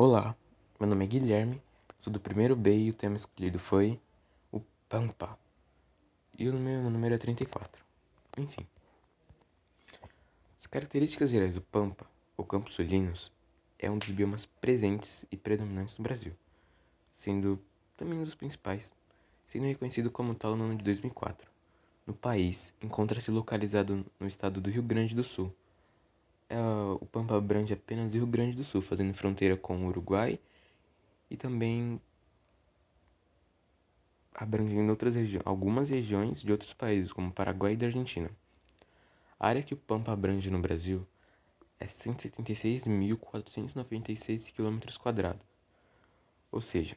Olá, 0.00 0.36
meu 0.78 0.88
nome 0.88 1.04
é 1.04 1.08
Guilherme, 1.08 1.60
sou 1.98 2.12
do 2.12 2.20
primeiro 2.20 2.54
B 2.54 2.72
e 2.72 2.90
o 2.90 2.94
tema 2.94 3.16
escolhido 3.16 3.58
foi 3.58 4.00
o 4.52 4.60
Pampa. 4.88 5.36
E 6.38 6.48
o 6.48 6.54
meu 6.54 6.88
número 6.88 7.16
é 7.16 7.18
34. 7.18 7.84
Enfim. 8.36 8.64
As 10.56 10.68
características 10.68 11.30
gerais 11.30 11.56
do 11.56 11.62
Pampa, 11.62 12.06
ou 12.36 12.44
Campos 12.44 12.74
Sulinos, 12.74 13.32
é 13.76 13.90
um 13.90 13.98
dos 13.98 14.10
biomas 14.10 14.46
presentes 14.46 15.26
e 15.32 15.36
predominantes 15.36 15.98
no 15.98 16.04
Brasil, 16.04 16.32
sendo 17.16 17.58
também 17.96 18.20
um 18.20 18.24
dos 18.24 18.36
principais, 18.36 18.92
sendo 19.48 19.66
reconhecido 19.66 20.12
como 20.12 20.32
tal 20.32 20.54
no 20.54 20.62
ano 20.62 20.76
de 20.76 20.84
2004. 20.84 21.50
No 22.06 22.14
país, 22.14 22.72
encontra-se 22.80 23.32
localizado 23.32 24.06
no 24.20 24.28
estado 24.28 24.60
do 24.60 24.70
Rio 24.70 24.84
Grande 24.84 25.16
do 25.16 25.24
Sul. 25.24 25.52
É, 26.50 26.58
o 26.58 27.04
Pampa 27.06 27.36
abrange 27.36 27.74
apenas 27.74 28.12
o 28.12 28.16
Rio 28.16 28.26
Grande 28.26 28.56
do 28.56 28.64
Sul, 28.64 28.80
fazendo 28.80 29.12
fronteira 29.12 29.54
com 29.56 29.84
o 29.84 29.88
Uruguai 29.88 30.40
e 31.30 31.36
também 31.36 32.00
abrangendo 34.34 34.90
outras 34.90 35.14
regi 35.14 35.38
algumas 35.44 35.90
regiões 35.90 36.40
de 36.40 36.50
outros 36.50 36.72
países, 36.72 37.12
como 37.12 37.30
Paraguai 37.32 37.72
e 37.72 37.76
da 37.76 37.86
Argentina. 37.86 38.30
A 39.38 39.48
área 39.48 39.62
que 39.62 39.74
o 39.74 39.76
Pampa 39.76 40.12
abrange 40.12 40.50
no 40.50 40.60
Brasil 40.60 41.06
é 41.78 41.86
176.496 41.86 44.52
km, 44.52 44.80
ou 46.50 46.60
seja, 46.60 46.96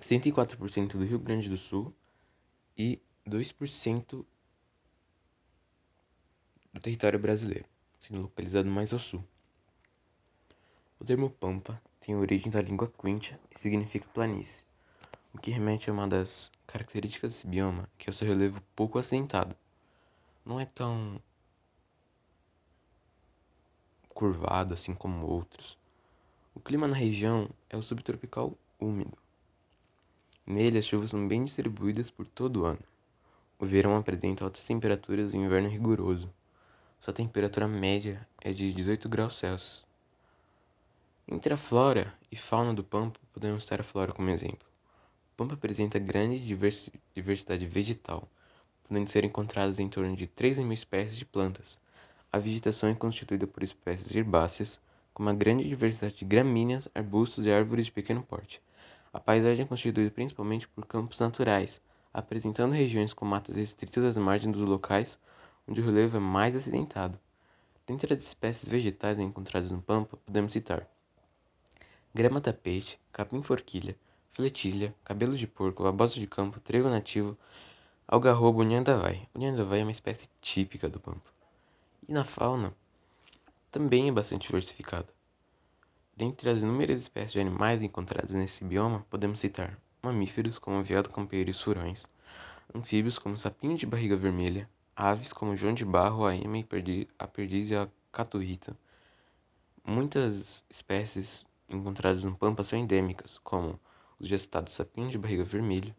104% 0.00 0.92
do 0.92 1.04
Rio 1.04 1.18
Grande 1.18 1.48
do 1.48 1.58
Sul 1.58 1.92
e 2.76 3.00
2% 3.26 4.24
do 6.72 6.80
território 6.80 7.18
brasileiro, 7.18 7.66
sendo 8.02 8.22
localizado 8.22 8.68
mais 8.68 8.92
ao 8.92 8.98
sul. 8.98 9.24
O 11.00 11.04
termo 11.04 11.30
Pampa 11.30 11.80
tem 12.00 12.14
origem 12.14 12.50
da 12.50 12.60
língua 12.60 12.92
quincha 13.00 13.38
e 13.50 13.58
significa 13.58 14.06
planície, 14.12 14.62
o 15.32 15.38
que 15.38 15.50
remete 15.50 15.88
a 15.88 15.92
uma 15.92 16.06
das 16.06 16.50
características 16.66 17.32
desse 17.32 17.46
bioma, 17.46 17.88
que 17.96 18.08
é 18.08 18.12
o 18.12 18.14
seu 18.14 18.26
relevo 18.26 18.62
pouco 18.74 18.98
acidentado. 18.98 19.56
Não 20.44 20.58
é 20.58 20.64
tão 20.64 21.20
curvado 24.08 24.74
assim 24.74 24.94
como 24.94 25.26
outros. 25.26 25.78
O 26.54 26.60
clima 26.60 26.86
na 26.86 26.96
região 26.96 27.48
é 27.70 27.76
o 27.76 27.82
subtropical 27.82 28.56
úmido. 28.78 29.16
Nele, 30.44 30.78
as 30.78 30.84
chuvas 30.84 31.10
são 31.10 31.26
bem 31.26 31.44
distribuídas 31.44 32.10
por 32.10 32.26
todo 32.26 32.62
o 32.62 32.64
ano. 32.64 32.82
O 33.58 33.64
verão 33.64 33.96
apresenta 33.96 34.44
altas 34.44 34.64
temperaturas 34.64 35.32
e 35.32 35.36
o 35.36 35.44
inverno 35.44 35.68
rigoroso. 35.68 36.28
Sua 37.02 37.12
temperatura 37.12 37.66
média 37.66 38.24
é 38.40 38.52
de 38.52 38.72
18 38.72 39.08
graus 39.08 39.36
Celsius. 39.36 39.84
Entre 41.26 41.52
a 41.52 41.56
flora 41.56 42.14
e 42.30 42.36
fauna 42.36 42.72
do 42.72 42.84
Pampa, 42.84 43.18
podemos 43.32 43.64
citar 43.64 43.80
a 43.80 43.82
flora 43.82 44.12
como 44.12 44.30
exemplo. 44.30 44.64
O 45.32 45.36
Pampa 45.36 45.54
apresenta 45.54 45.98
grande 45.98 46.38
diversidade 47.12 47.66
vegetal, 47.66 48.28
podendo 48.86 49.10
ser 49.10 49.24
encontradas 49.24 49.80
em 49.80 49.88
torno 49.88 50.14
de 50.14 50.28
3 50.28 50.58
mil 50.58 50.72
espécies 50.72 51.18
de 51.18 51.24
plantas. 51.24 51.76
A 52.32 52.38
vegetação 52.38 52.88
é 52.88 52.94
constituída 52.94 53.48
por 53.48 53.64
espécies 53.64 54.14
herbáceas, 54.14 54.78
com 55.12 55.24
uma 55.24 55.34
grande 55.34 55.68
diversidade 55.68 56.14
de 56.14 56.24
gramíneas, 56.24 56.86
arbustos 56.94 57.44
e 57.44 57.50
árvores 57.50 57.86
de 57.86 57.92
pequeno 57.92 58.22
porte. 58.22 58.62
A 59.12 59.18
paisagem 59.18 59.64
é 59.64 59.68
constituída 59.68 60.12
principalmente 60.12 60.68
por 60.68 60.86
campos 60.86 61.18
naturais, 61.18 61.80
apresentando 62.14 62.74
regiões 62.74 63.12
com 63.12 63.24
matas 63.24 63.56
restritas 63.56 64.04
às 64.04 64.16
margens 64.16 64.56
dos 64.56 64.68
locais 64.68 65.18
onde 65.66 65.80
o 65.80 65.84
relevo 65.84 66.16
é 66.16 66.20
mais 66.20 66.54
acidentado. 66.56 67.18
Dentre 67.86 68.14
as 68.14 68.20
espécies 68.20 68.68
vegetais 68.68 69.18
encontradas 69.18 69.70
no 69.70 69.82
Pampa, 69.82 70.16
podemos 70.16 70.52
citar 70.52 70.88
grama-tapete, 72.14 73.00
capim-forquilha, 73.12 73.96
fletilha, 74.30 74.94
cabelo 75.04 75.36
de 75.36 75.46
porco, 75.46 75.82
babosa 75.82 76.14
de 76.14 76.26
campo, 76.26 76.60
trigo 76.60 76.88
nativo, 76.88 77.36
algarrobo 78.06 78.62
nhandavai. 78.62 79.28
O 79.34 79.74
é 79.74 79.82
uma 79.82 79.90
espécie 79.90 80.28
típica 80.40 80.88
do 80.88 81.00
Pampa. 81.00 81.30
E 82.08 82.12
na 82.12 82.24
fauna, 82.24 82.74
também 83.70 84.08
é 84.08 84.12
bastante 84.12 84.46
diversificada. 84.46 85.08
Dentre 86.14 86.50
as 86.50 86.58
inúmeras 86.58 87.00
espécies 87.00 87.32
de 87.32 87.40
animais 87.40 87.82
encontradas 87.82 88.32
nesse 88.32 88.62
bioma, 88.64 89.06
podemos 89.08 89.40
citar 89.40 89.78
mamíferos 90.02 90.58
como 90.58 90.78
o 90.78 90.82
veado 90.82 91.08
campeiro 91.08 91.48
e 91.48 91.52
os 91.52 91.60
furões, 91.60 92.06
anfíbios 92.74 93.18
como 93.18 93.34
o 93.34 93.38
sapinho 93.38 93.78
de 93.78 93.86
barriga 93.86 94.16
vermelha, 94.16 94.68
aves 94.96 95.32
como 95.32 95.56
joão 95.56 95.74
de 95.74 95.84
barro, 95.84 96.26
a 96.26 96.36
ema, 96.36 96.58
a 97.18 97.26
perdiz 97.26 97.70
e 97.70 97.74
a 97.74 97.88
caturrita. 98.10 98.76
Muitas 99.84 100.64
espécies 100.70 101.44
encontradas 101.68 102.24
no 102.24 102.36
Pampa 102.36 102.62
são 102.62 102.78
endêmicas, 102.78 103.38
como 103.38 103.80
os 104.20 104.28
citados 104.28 104.74
sapinho 104.74 105.10
de 105.10 105.18
barriga 105.18 105.42
vermelho, 105.42 105.94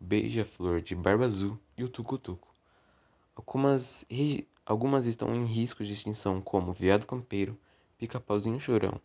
beija-flor 0.00 0.80
de 0.80 0.94
barba 0.94 1.24
azul 1.26 1.58
e 1.76 1.84
o 1.84 1.88
tucutuco. 1.88 2.52
Algumas, 3.36 4.04
algumas 4.66 5.06
estão 5.06 5.34
em 5.34 5.44
risco 5.44 5.84
de 5.84 5.92
extinção, 5.92 6.40
como 6.40 6.70
o 6.70 6.74
veado 6.74 7.06
campeiro, 7.06 7.58
pica-pauzinho 7.98 8.58
chorão. 8.58 9.00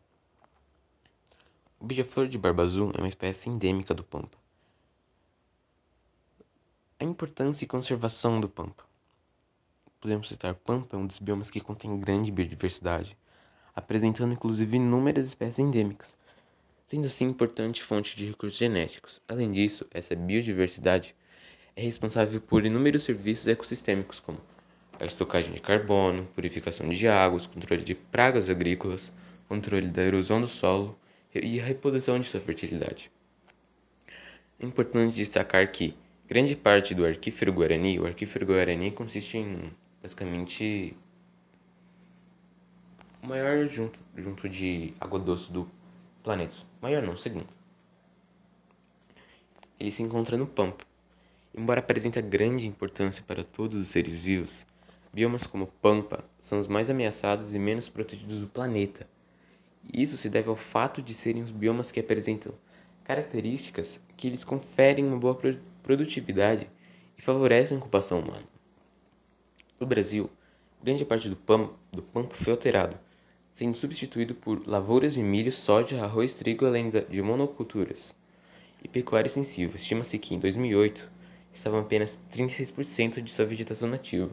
O 1.80 1.86
beija-flor 1.86 2.28
de 2.28 2.38
barba 2.38 2.64
azul 2.64 2.92
é 2.96 3.00
uma 3.00 3.08
espécie 3.08 3.50
endêmica 3.50 3.94
do 3.94 4.04
Pampa. 4.04 4.38
A 7.00 7.04
importância 7.04 7.64
e 7.64 7.68
conservação 7.68 8.42
do 8.42 8.50
Pampa. 8.50 8.89
Podemos 10.02 10.30
citar 10.30 10.56
Pampa 10.56 10.96
é 10.96 10.98
um 10.98 11.06
dos 11.06 11.20
biomas 11.20 11.52
que 11.52 11.60
contém 11.60 12.00
grande 12.00 12.32
biodiversidade, 12.32 13.18
apresentando 13.76 14.32
inclusive 14.32 14.78
inúmeras 14.78 15.28
espécies 15.28 15.60
endêmicas, 15.60 16.18
sendo 16.88 17.08
assim 17.08 17.26
importante 17.26 17.84
fonte 17.84 18.16
de 18.16 18.28
recursos 18.28 18.58
genéticos. 18.58 19.22
Além 19.28 19.52
disso, 19.52 19.86
essa 19.92 20.16
biodiversidade 20.16 21.14
é 21.76 21.82
responsável 21.82 22.40
por 22.40 22.66
inúmeros 22.66 23.04
serviços 23.04 23.50
ecossistêmicos, 23.50 24.22
como 24.22 24.40
a 25.02 25.06
estocagem 25.06 25.52
de 25.52 25.60
carbono, 25.60 26.26
purificação 26.28 26.88
de 26.88 27.06
águas, 27.06 27.46
controle 27.46 27.84
de 27.84 27.94
pragas 27.94 28.50
agrícolas, 28.50 29.12
controle 29.50 29.90
da 29.90 30.02
erosão 30.02 30.40
do 30.40 30.48
solo 30.48 30.98
e 31.36 31.60
a 31.60 31.66
reposição 31.66 32.18
de 32.18 32.30
sua 32.30 32.40
fertilidade. 32.40 33.12
É 34.62 34.66
importante 34.66 35.14
destacar 35.14 35.70
que 35.70 35.94
grande 36.26 36.56
parte 36.56 36.96
do 36.96 37.06
arquífero 37.06 37.52
guarani, 37.52 38.00
o 38.00 38.06
arquífero 38.06 38.46
guarani 38.46 38.92
consiste 38.92 39.38
em 39.38 39.70
basicamente 40.02 40.96
o 43.22 43.28
maior 43.28 43.68
junto, 43.68 44.00
junto 44.16 44.48
de 44.48 44.94
água 45.00 45.20
doce 45.20 45.52
do 45.52 45.70
planeta. 46.24 46.56
Maior 46.82 47.02
não, 47.04 47.18
segundo. 47.18 47.48
Ele 49.80 49.92
se 49.92 50.04
encontra 50.04 50.38
no 50.38 50.48
Pampa. 50.48 50.86
Embora 51.56 51.80
apresente 51.80 52.22
grande 52.22 52.68
importância 52.68 53.24
para 53.26 53.44
todos 53.44 53.82
os 53.82 53.90
seres 53.90 54.22
vivos, 54.22 54.66
biomas 55.12 55.46
como 55.46 55.68
Pampa 55.68 56.24
são 56.40 56.60
os 56.60 56.68
mais 56.68 56.90
ameaçados 56.90 57.54
e 57.54 57.60
menos 57.60 57.90
protegidos 57.90 58.38
do 58.38 58.48
planeta. 58.48 59.08
Isso 59.92 60.16
se 60.16 60.30
deve 60.30 60.50
ao 60.50 60.56
fato 60.56 61.02
de 61.02 61.14
serem 61.14 61.44
os 61.44 61.52
biomas 61.52 61.92
que 61.92 62.00
apresentam 62.00 62.54
características 63.04 64.00
que 64.16 64.30
lhes 64.30 64.44
conferem 64.44 65.06
uma 65.06 65.18
boa 65.18 65.36
produtividade 65.82 66.70
e 67.18 67.22
favorecem 67.22 67.76
a 67.76 67.80
ocupação 67.80 68.20
humana. 68.20 68.59
No 69.80 69.88
Brasil, 69.88 70.30
grande 70.84 71.06
parte 71.06 71.30
do 71.30 71.38
pampa, 71.38 71.74
do 71.90 72.02
pampa 72.02 72.36
foi 72.36 72.52
alterado, 72.52 72.98
sendo 73.54 73.78
substituído 73.78 74.36
por 74.36 74.68
lavouras 74.68 75.14
de 75.14 75.24
milho, 75.24 75.54
soja, 75.54 76.04
arroz, 76.04 76.34
trigo, 76.34 76.66
além 76.66 76.90
de 76.90 77.22
monoculturas 77.22 78.14
e 78.84 78.90
pecuária 78.90 79.28
extensiva. 79.28 79.78
Estima-se 79.78 80.20
que 80.20 80.36
em 80.36 80.40
2008 80.40 81.10
estavam 81.54 81.80
apenas 81.80 82.20
36% 82.30 83.22
de 83.22 83.32
sua 83.32 83.46
vegetação 83.46 83.88
nativa. 83.88 84.30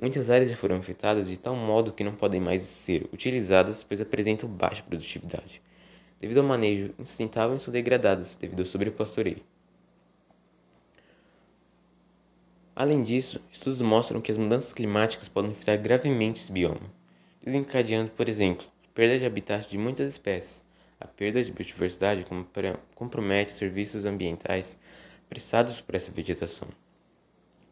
Muitas 0.00 0.30
áreas 0.30 0.48
já 0.48 0.56
foram 0.56 0.76
afetadas 0.76 1.28
de 1.28 1.36
tal 1.36 1.54
modo 1.54 1.92
que 1.92 2.02
não 2.02 2.14
podem 2.14 2.40
mais 2.40 2.62
ser 2.62 3.06
utilizadas 3.12 3.84
pois 3.84 4.00
apresentam 4.00 4.48
baixa 4.48 4.82
produtividade. 4.82 5.60
Devido 6.18 6.38
ao 6.38 6.46
manejo 6.46 6.94
insustentável, 6.98 7.60
são 7.60 7.70
degradadas 7.70 8.34
devido 8.34 8.60
ao 8.60 8.66
sobrepastoreio. 8.66 9.42
Além 12.80 13.02
disso, 13.02 13.40
estudos 13.52 13.82
mostram 13.82 14.20
que 14.20 14.30
as 14.30 14.36
mudanças 14.36 14.72
climáticas 14.72 15.26
podem 15.26 15.50
afetar 15.50 15.82
gravemente 15.82 16.40
esse 16.40 16.52
bioma 16.52 16.78
desencadeando, 17.42 18.12
por 18.12 18.28
exemplo, 18.28 18.64
perda 18.94 19.18
de 19.18 19.26
habitat 19.26 19.68
de 19.68 19.76
muitas 19.76 20.12
espécies. 20.12 20.64
A 21.00 21.06
perda 21.08 21.42
de 21.42 21.50
biodiversidade 21.50 22.24
compromete 22.94 23.50
os 23.50 23.58
serviços 23.58 24.04
ambientais 24.04 24.78
prestados 25.28 25.80
por 25.80 25.96
essa 25.96 26.12
vegetação. 26.12 26.68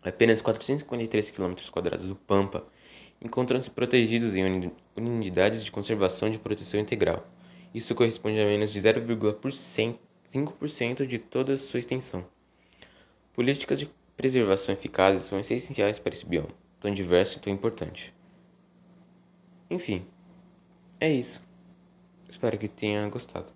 Apenas 0.02 0.40
453 0.40 1.30
km 1.30 1.54
do 2.08 2.16
Pampa 2.16 2.66
encontram-se 3.22 3.70
protegidos 3.70 4.34
em 4.34 4.72
unidades 4.96 5.62
de 5.62 5.70
conservação 5.70 6.28
de 6.28 6.38
proteção 6.38 6.80
integral. 6.80 7.24
Isso 7.72 7.94
corresponde 7.94 8.40
a 8.40 8.44
menos 8.44 8.72
de 8.72 8.80
0,5% 8.80 11.06
de 11.06 11.18
toda 11.20 11.52
a 11.52 11.56
sua 11.56 11.78
extensão. 11.78 12.26
Políticas 13.32 13.78
de 13.78 13.88
preservação 14.16 14.74
eficazes 14.74 15.22
são 15.22 15.38
essenciais 15.38 15.98
para 15.98 16.14
esse 16.14 16.26
bioma, 16.26 16.48
tão 16.80 16.92
diverso 16.92 17.38
e 17.38 17.40
tão 17.40 17.52
importante. 17.52 18.14
Enfim, 19.68 20.06
é 21.00 21.10
isso. 21.12 21.42
Espero 22.28 22.58
que 22.58 22.68
tenha 22.68 23.08
gostado. 23.08 23.55